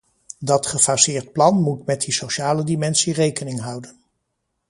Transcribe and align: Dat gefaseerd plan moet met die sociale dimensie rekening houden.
Dat 0.39 0.67
gefaseerd 0.67 1.31
plan 1.31 1.61
moet 1.61 1.85
met 1.85 2.01
die 2.01 2.13
sociale 2.13 2.63
dimensie 2.63 3.13
rekening 3.13 3.59
houden. 3.59 3.97